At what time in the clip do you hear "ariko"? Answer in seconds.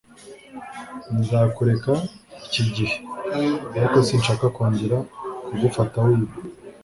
3.77-3.97